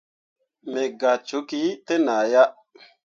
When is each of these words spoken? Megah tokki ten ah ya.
Megah 0.73 1.19
tokki 1.27 1.63
ten 1.85 2.05
ah 2.17 2.23
ya. 2.31 2.43